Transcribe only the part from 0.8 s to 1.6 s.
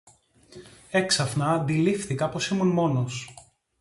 Έξαφνα